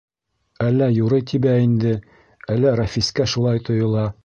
[0.67, 1.93] Әллә юрый тибә инде,
[2.57, 4.11] әллә Рәфискә шулай тойола.